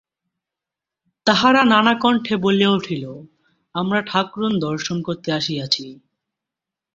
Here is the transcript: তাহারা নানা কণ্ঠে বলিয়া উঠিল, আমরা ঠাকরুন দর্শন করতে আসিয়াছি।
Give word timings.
তাহারা 1.27 1.61
নানা 1.63 1.93
কণ্ঠে 2.01 2.35
বলিয়া 2.37 2.71
উঠিল, 2.71 3.05
আমরা 3.75 3.99
ঠাকরুন 4.01 4.53
দর্শন 4.59 4.97
করতে 5.01 5.29
আসিয়াছি। 5.31 5.85